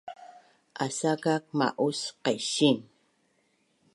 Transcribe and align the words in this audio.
Asakak 0.83 1.43
ma’us 1.57 1.97
qaising 2.23 2.81